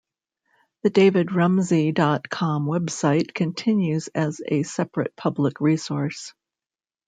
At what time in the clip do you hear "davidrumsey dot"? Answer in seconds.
0.89-2.27